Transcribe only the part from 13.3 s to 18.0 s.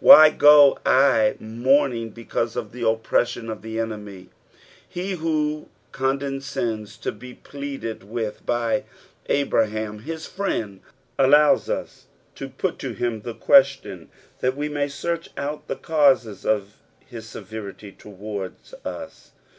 question lliat we may search out the causes of his eevcrity